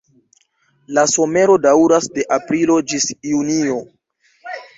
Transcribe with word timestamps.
La 0.97 1.03
somero 1.11 1.57
daŭras 1.65 2.07
de 2.15 2.25
aprilo 2.39 2.79
ĝis 2.93 3.07
junio. 3.35 3.79